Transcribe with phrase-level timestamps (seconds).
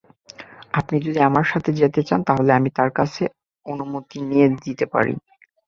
[0.73, 3.13] আপনি যদি আমার সাথে যেতে চান তাহলে আমি তার কাছ
[3.65, 5.13] অনুমতি নিয়ে দিতে পারি।